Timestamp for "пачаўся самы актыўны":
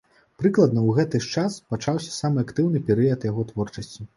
1.75-2.85